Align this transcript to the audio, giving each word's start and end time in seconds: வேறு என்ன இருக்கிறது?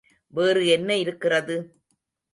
வேறு 0.33 0.67
என்ன 0.67 0.97
இருக்கிறது? 0.97 1.57